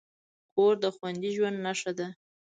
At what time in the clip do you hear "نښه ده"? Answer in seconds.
1.65-2.07